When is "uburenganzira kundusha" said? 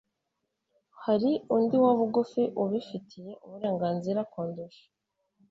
3.45-4.85